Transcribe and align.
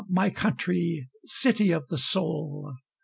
my 0.09 0.31
country! 0.31 1.07
city 1.27 1.69
of 1.71 1.87
the 1.89 1.97
soul! 1.99 2.73